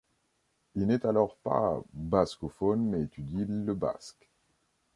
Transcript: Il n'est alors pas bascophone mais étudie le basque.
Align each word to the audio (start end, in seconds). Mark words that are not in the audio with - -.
Il 0.73 0.87
n'est 0.87 1.05
alors 1.05 1.35
pas 1.43 1.79
bascophone 1.93 2.87
mais 2.89 3.03
étudie 3.03 3.45
le 3.47 3.75
basque. 3.75 4.31